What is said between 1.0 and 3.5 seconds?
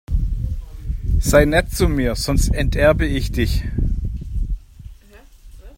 Sei nett zu mir, sonst enterbe ich